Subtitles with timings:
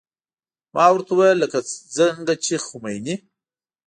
[0.73, 1.59] ما ورته وويل لکه
[1.95, 3.15] څنګه چې خميني.